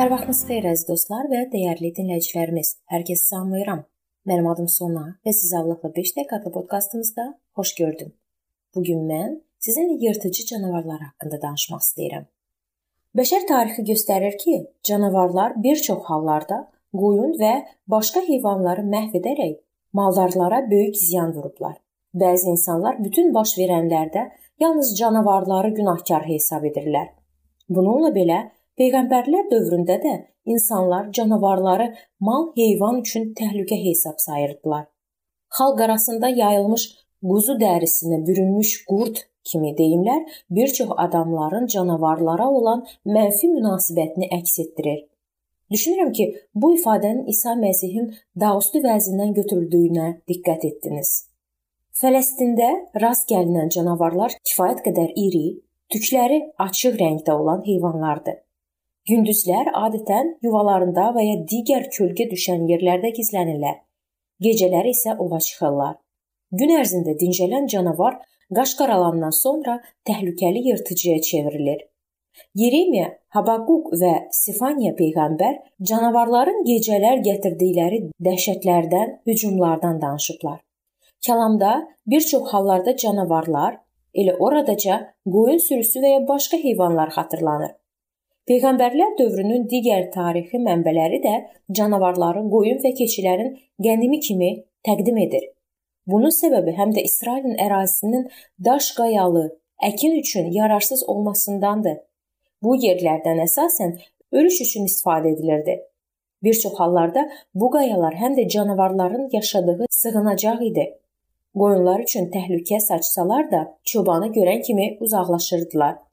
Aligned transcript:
Sabahınız 0.00 0.38
xeyir 0.48 0.64
əziz 0.64 0.86
dostlar 0.88 1.26
və 1.28 1.42
dəyərli 1.52 1.90
dinləyicilərimiz. 1.92 2.68
Hər 2.88 3.02
kəsi 3.04 3.26
salamlayıram. 3.26 3.82
Mənim 4.30 4.46
adım 4.48 4.68
Sona 4.72 5.02
və 5.26 5.32
sizi 5.36 5.56
Allahla 5.58 5.90
5 5.96 6.12
dəqiqəlik 6.16 6.54
podkastımızda 6.54 7.24
xoş 7.58 7.72
gördüm. 7.80 8.14
Bu 8.74 8.82
gün 8.86 9.02
mən 9.10 9.34
sizinlə 9.66 9.98
yırtıcı 10.00 10.46
canavarlar 10.50 11.02
haqqında 11.02 11.40
danışmaq 11.42 11.82
istəyirəm. 11.84 12.24
Bəşər 13.20 13.44
tarixi 13.50 13.84
göstərir 13.90 14.38
ki, 14.40 14.54
canavarlar 14.88 15.58
bir 15.66 15.82
çox 15.88 16.08
hallarda 16.08 16.62
qoyun 17.02 17.34
və 17.42 17.50
başqa 17.96 18.22
heyvanları 18.28 18.86
məhv 18.94 19.18
edərək 19.20 19.58
maldarlara 19.92 20.62
böyük 20.70 20.96
ziyan 20.96 21.34
vurublar. 21.34 21.76
Bəzi 22.14 22.54
insanlar 22.54 23.04
bütün 23.04 23.34
baş 23.34 23.52
verənlərdə 23.58 24.30
yalnız 24.64 24.94
canavarları 25.02 25.74
günahkar 25.82 26.24
hesab 26.30 26.64
edirlər. 26.72 27.12
Bununla 27.68 28.14
belə 28.16 28.40
Peyğəmbərlər 28.80 29.50
dövründə 29.50 29.98
də 30.00 30.12
insanlar 30.48 31.10
canavarları 31.16 31.90
mal, 32.26 32.46
heyvan 32.56 33.02
üçün 33.02 33.34
təhlükə 33.36 33.76
hesab 33.76 34.16
sayırdılar. 34.24 34.86
Xalq 35.56 35.82
arasında 35.84 36.28
yayılmış 36.28 36.86
quzu 37.28 37.58
dərisinə 37.60 38.22
bürünmüş 38.26 38.72
qurd 38.88 39.20
kimi 39.50 39.74
deyimlər 39.76 40.24
bir 40.50 40.72
çox 40.78 40.96
adamların 40.96 41.66
canavarlara 41.66 42.48
olan 42.48 42.86
mənfi 43.04 43.52
münasibətini 43.52 44.32
əks 44.40 44.58
etdirir. 44.64 45.00
Düşünürəm 45.70 46.12
ki, 46.12 46.30
bu 46.54 46.74
ifadənin 46.78 47.28
İsa 47.28 47.52
Məsihin 47.60 48.14
Dausdu 48.40 48.80
vəzindən 48.88 49.36
götürüldüyünə 49.36 50.10
diqqət 50.28 50.70
etdiniz. 50.72 51.10
Fələstində 52.00 52.70
rast 53.02 53.28
gəlinən 53.28 53.68
canavarlar 53.76 54.40
kifayət 54.40 54.86
qədər 54.88 55.12
iri, 55.28 55.48
tükləri 55.92 56.46
açıq 56.58 56.96
rəngdə 57.02 57.36
olan 57.36 57.66
heyvanlardır. 57.66 58.40
Gündüzlər 59.08 59.70
adətən 59.72 60.34
yuvalarında 60.44 61.06
və 61.16 61.22
ya 61.24 61.36
digər 61.52 61.86
kölgə 61.94 62.26
düşən 62.32 62.66
yerlərdə 62.68 63.14
gizlənirlər. 63.16 63.78
Gecələr 64.44 64.88
isə 64.90 65.14
ova 65.24 65.38
çıxırlar. 65.46 65.94
Gün 66.52 66.74
ərzində 66.76 67.14
dincələn 67.22 67.68
canavar 67.72 68.18
qaş 68.58 68.74
qaralandan 68.80 69.32
sonra 69.36 69.78
təhlükəli 70.08 70.66
yırtıcıya 70.68 71.20
çevrilir. 71.30 71.80
Yeremiya, 72.54 73.08
Habakuk 73.36 73.90
və 74.02 74.12
Sifaniya 74.36 74.92
peyğəmbər 75.00 75.58
canavarların 75.90 76.62
gecələr 76.68 77.24
gətirdikləri 77.26 78.00
dəhşətlərdən, 78.26 79.20
hücumlardan 79.26 80.00
danışıblar. 80.02 80.60
Kəlamda 81.26 81.72
bir 82.06 82.20
çox 82.20 82.52
hallarda 82.52 82.96
canavarlar, 82.96 83.80
elə 84.14 84.36
oradaca 84.38 85.02
qoyun 85.24 85.60
sürüsü 85.68 86.02
və 86.04 86.16
ya 86.16 86.22
başqa 86.28 86.56
heyvanlar 86.56 87.12
xatırlanır. 87.16 87.79
Peyğəmbərlər 88.50 89.12
dövrünün 89.14 89.68
digər 89.70 90.08
tarixi 90.10 90.58
mənbələri 90.58 91.20
də 91.22 91.34
canavarların, 91.78 92.48
qoyun 92.50 92.80
və 92.82 92.90
keçilərin 92.98 93.52
qənimi 93.86 94.18
kimi 94.26 94.48
təqdim 94.88 95.20
edir. 95.24 95.44
Bunun 96.10 96.34
səbəbi 96.34 96.74
həm 96.74 96.90
də 96.96 97.04
İsrailin 97.06 97.54
ərazisinin 97.66 98.24
daş 98.66 98.88
qayalı, 98.96 99.44
əkin 99.90 100.18
üçün 100.18 100.50
yararsız 100.56 101.06
olmasındandır. 101.14 102.00
Bu 102.62 102.74
yerlərdən 102.86 103.44
əsasən 103.46 103.94
örüş 104.32 104.60
üçün 104.66 104.90
istifadə 104.90 105.30
edilirdi. 105.36 105.78
Bir 106.42 106.58
çox 106.64 106.74
hallarda 106.82 107.28
bu 107.54 107.70
qayalar 107.70 108.18
həm 108.18 108.34
də 108.34 108.48
canavarların 108.48 109.30
yaşadığı 109.32 109.86
sığınacaq 109.90 110.66
idi. 110.72 110.90
Qoyunlar 111.54 112.02
üçün 112.02 112.32
təhlükə 112.34 112.82
saçsalar 112.82 113.50
da 113.54 113.66
çobanı 113.84 114.34
görən 114.34 114.62
kimi 114.66 114.96
uzaqlaşırdılar. 115.00 116.09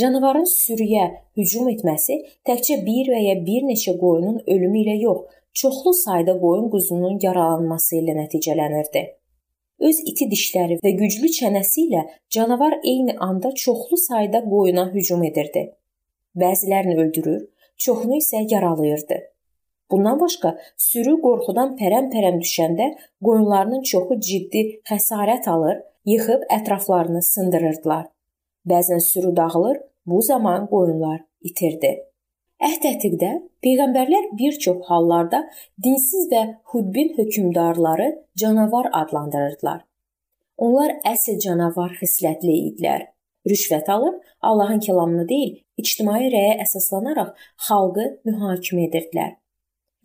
Canavarın 0.00 0.46
sürüyə 0.50 1.04
hücum 1.38 1.68
etməsi 1.70 2.16
təkcə 2.48 2.80
bir 2.86 3.10
və 3.14 3.18
ya 3.24 3.34
bir 3.46 3.66
neçə 3.68 3.92
qoyunun 4.00 4.40
ölümü 4.54 4.80
ilə 4.80 4.94
yox, 5.02 5.20
çoxlu 5.60 5.92
sayda 5.94 6.34
qoyun 6.40 6.66
quzunun 6.72 7.20
yaralanması 7.22 8.00
ilə 8.00 8.16
nəticələnirdi. 8.18 9.02
Öz 9.88 10.00
iti 10.10 10.26
dişləri 10.32 10.80
və 10.82 10.90
güclü 10.98 11.30
çənəsi 11.36 11.84
ilə 11.86 12.02
canavar 12.36 12.74
eyni 12.82 13.14
anda 13.28 13.52
çoxlu 13.64 13.98
sayda 14.06 14.40
qoyuna 14.48 14.88
hücum 14.94 15.22
edirdi. 15.28 15.62
Bəzilərini 16.42 16.96
öldürür, 17.04 17.44
çoxunu 17.86 18.18
isə 18.18 18.42
yaralayırdı. 18.50 19.20
Bundan 19.90 20.18
başqa, 20.20 20.56
sürü 20.88 21.14
qorxudan 21.22 21.76
pərəm-pərəm 21.78 22.40
düşəndə 22.42 22.90
qoyunlarının 23.22 23.86
çoxu 23.92 24.18
ciddi 24.30 24.64
xəsarət 24.90 25.46
alır, 25.54 25.78
yıxıb 26.14 26.48
ətraflarını 26.58 27.22
sındırırdılar. 27.22 28.13
Bəzən 28.68 29.00
sürü 29.00 29.36
dağılır, 29.36 29.78
bu 30.06 30.22
zaman 30.22 30.66
qoyunlar 30.72 31.20
itirdi. 31.40 31.92
Əhd 32.64 32.86
ətiqdə 32.88 33.30
peyğəmbərlər 33.64 34.30
bir 34.38 34.56
çox 34.64 34.84
hallarda 34.88 35.42
dinsiz 35.84 36.28
və 36.32 36.42
xudbin 36.72 37.12
hökmdarları 37.18 38.08
canavar 38.40 38.88
adlandırırdılar. 39.00 39.82
Onlar 40.56 40.94
əsl 41.12 41.40
canavar 41.44 41.96
xislətli 42.00 42.54
idilər. 42.70 43.08
Rüşvət 43.50 43.90
alıb 43.92 44.20
Allahın 44.40 44.80
kəlamını 44.86 45.28
deyil, 45.28 45.56
ictimai 45.76 46.30
rəyə 46.32 46.54
əsaslanaraq 46.64 47.34
xalqı 47.68 48.06
mühakimə 48.24 48.86
edirdilər. 48.88 49.34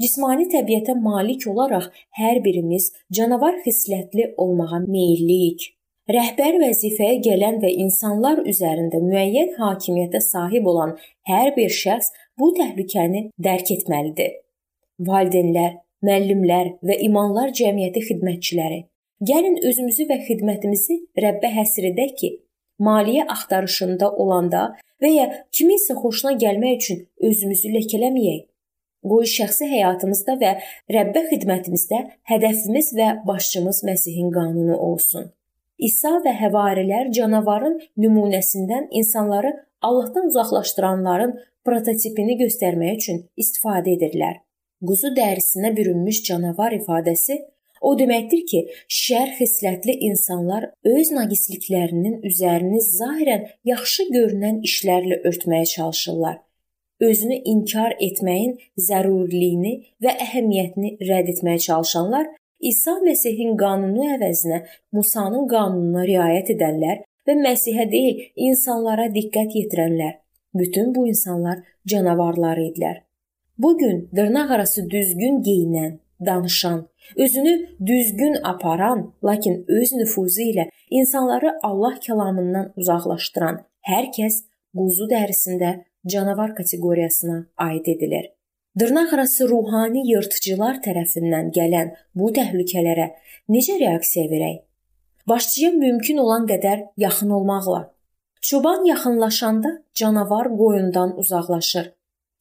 Cismani 0.02 0.48
təbiətə 0.52 0.96
malik 1.00 1.46
olaraq 1.52 1.90
hər 2.20 2.42
birimiz 2.44 2.92
canavar 3.16 3.62
xislətli 3.66 4.34
olmağa 4.38 4.80
meyllik. 4.88 5.79
Rəhbər 6.10 6.56
vəzifəyə 6.58 7.20
gələn 7.22 7.60
və 7.62 7.70
insanlar 7.84 8.40
üzərində 8.50 8.98
müəyyən 9.04 9.52
hakimiyyətə 9.60 10.22
sahib 10.26 10.66
olan 10.72 10.96
hər 11.30 11.52
bir 11.58 11.70
şəxs 11.76 12.10
bu 12.42 12.50
təhlükəni 12.58 13.22
dərk 13.48 13.70
etməlidir. 13.76 14.32
Valideynlər, 15.10 15.78
müəllimlər 16.02 16.72
və 16.90 16.98
imanlar 17.06 17.54
cəmiyyəti 17.62 18.06
xidmətçiləri, 18.10 18.82
gəlin 19.22 19.62
özümüzü 19.70 20.10
və 20.10 20.20
xidmətimizi 20.26 21.00
Rəbbə 21.28 21.54
həsr 21.60 21.92
edək 21.94 22.18
ki, 22.24 22.34
maliyyə 22.90 23.30
axtarışında 23.38 24.10
olanda 24.10 24.66
və 25.04 25.14
ya 25.14 25.32
kiminsə 25.54 25.94
xoşuna 26.02 26.38
gəlmək 26.42 26.78
üçün 26.82 27.08
özümüzü 27.30 27.76
ləkələməyək. 27.78 28.46
Qoy 29.10 29.30
şəxsi 29.38 29.70
həyatımızda 29.78 30.42
və 30.42 30.60
Rəbbə 30.96 31.28
xidmətimizdə 31.30 32.06
hədəfimiz 32.34 32.96
və 32.98 33.18
başçımız 33.30 33.86
Məsihin 33.86 34.34
qanunu 34.34 34.74
olsun. 34.76 35.36
İsa 35.88 36.18
və 36.26 36.34
həvarilər 36.42 37.12
canavarın 37.16 37.78
nümunəsindən 37.98 38.90
insanları 39.02 39.54
Allahdan 39.82 40.28
uzaqlaşdıranların 40.28 41.38
prototipini 41.66 42.36
göstərmək 42.42 42.98
üçün 43.00 43.22
istifadə 43.40 43.96
edirlər. 43.96 44.42
Quzu 44.84 45.14
dərisinə 45.16 45.72
bürünmüş 45.78 46.22
canavar 46.28 46.76
ifadəsi 46.76 47.40
o 47.82 47.94
deməkdir 48.00 48.44
ki, 48.52 48.62
şər 48.92 49.34
xislətli 49.38 49.96
insanlar 50.10 50.68
öz 50.96 51.12
naqisliklərinin 51.16 52.20
üzərini 52.28 52.82
zahirən 52.84 53.48
yaxşı 53.72 54.10
görünən 54.16 54.60
işlərlə 54.68 55.22
örtməyə 55.32 55.66
çalışırlar. 55.76 56.40
Özünü 57.00 57.38
inkar 57.54 57.96
etməyin 58.04 58.58
zəruriliyini 58.88 59.74
və 60.04 60.16
əhəmiyyətini 60.26 60.98
rədd 61.08 61.32
etməyə 61.36 61.62
çalışanlar 61.70 62.28
İsa 62.60 62.98
Məsihin 63.04 63.56
qanunu 63.58 64.08
əvəzinə 64.16 64.64
Musanın 64.96 65.48
qanununa 65.52 66.04
riayət 66.10 66.54
edənlər 66.56 67.04
və 67.28 67.36
Məsihə 67.40 67.86
deyil, 67.92 68.26
insanlara 68.36 69.08
diqqət 69.16 69.56
yetirənlər. 69.60 70.18
Bütün 70.60 70.94
bu 70.96 71.06
insanlar 71.08 71.62
canavarlar 71.88 72.58
idilər. 72.58 73.04
Bu 73.58 73.78
gün 73.78 74.10
dırnaqarası 74.16 74.90
düzgün 74.90 75.42
geyinən, 75.44 76.00
danışan, 76.26 76.88
özünü 77.18 77.54
düzgün 77.86 78.38
aparan, 78.44 79.14
lakin 79.24 79.66
öz 79.68 79.94
nüfuzu 79.94 80.42
ilə 80.42 80.70
insanları 80.90 81.54
Allah 81.64 81.96
kəlamından 82.08 82.74
uzaqlaşdıran 82.76 83.62
hər 83.92 84.10
kəs 84.18 84.44
quzu 84.76 85.08
dərisində 85.14 85.72
canavar 86.12 86.56
kateqoriyasına 86.56 87.46
aid 87.58 87.86
edilir. 87.86 88.32
Dırnaqarası 88.80 89.48
ruhani 89.50 90.06
yırtıcılar 90.08 90.78
tərəfindən 90.86 91.50
gələn 91.56 91.90
bu 92.16 92.30
təhlükələrə 92.36 93.08
necə 93.52 93.76
reaksiya 93.80 94.30
verək? 94.32 94.60
Başçıya 95.28 95.72
mümkün 95.72 96.18
olan 96.24 96.46
qədər 96.48 96.86
yaxın 96.98 97.30
olmaqla. 97.30 97.82
Çoban 98.42 98.86
yaxınlaşanda 98.86 99.70
canavar 99.94 100.48
qoyundan 100.58 101.18
uzaqlaşır. 101.18 101.92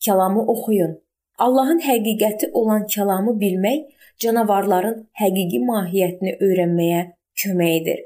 Kəlamı 0.06 0.44
oxuyun. 0.54 0.98
Allahın 1.38 1.80
həqiqəti 1.88 2.50
olan 2.52 2.86
kəlamı 2.94 3.34
bilmək 3.40 3.82
canavarların 4.18 5.02
həqiqi 5.22 5.64
mahiyyətini 5.72 6.36
öyrənməyə 6.46 7.02
kömək 7.42 7.74
edir. 7.80 8.00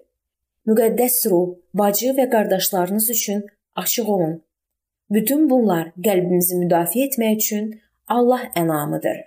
Müqəddəs 0.66 1.20
ruh, 1.30 1.54
bacı 1.74 2.16
və 2.16 2.30
qardaşlarınız 2.30 3.10
üçün 3.10 3.46
açıq 3.76 4.08
olun. 4.08 4.42
Bütün 5.10 5.50
bunlar 5.50 5.92
qəlbimizi 6.06 6.64
müdafiə 6.64 7.08
etmək 7.10 7.36
üçün 7.44 7.72
Allah 8.08 8.48
ənamıdır. 8.56 9.18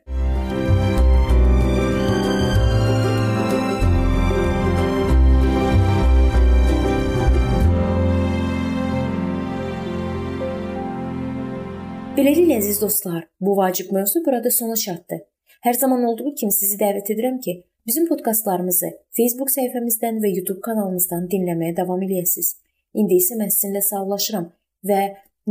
Beləliklə 12.15 12.57
əziz 12.61 12.79
dostlar, 12.79 13.25
bu 13.39 13.55
vacib 13.57 13.91
mövzu 13.91 14.21
burada 14.25 14.51
sona 14.51 14.75
çatdı. 14.75 15.17
Hər 15.65 15.73
zaman 15.73 16.03
olduğu 16.03 16.35
kimi 16.39 16.53
sizi 16.53 16.77
dəvət 16.79 17.11
edirəm 17.15 17.39
ki, 17.43 17.57
bizim 17.87 18.07
podkastlarımızı 18.07 18.91
Facebook 19.17 19.51
səhifəmizdən 19.51 20.21
və 20.23 20.31
YouTube 20.35 20.61
kanalımızdan 20.67 21.27
dinləməyə 21.31 21.75
davam 21.77 22.03
eləyəsiniz. 22.07 22.55
İndi 22.95 23.19
isə 23.19 23.35
mən 23.39 23.51
sizinlə 23.51 23.81
sağollaşıram 23.83 24.47
və 24.87 25.01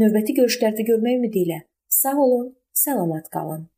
növbəti 0.00 0.36
görüşlərdə 0.40 0.86
görmək 0.88 1.18
ümidi 1.20 1.44
ilə 1.44 1.60
sağ 1.88 2.16
olun, 2.24 2.48
salamat 2.74 3.30
qalın. 3.30 3.68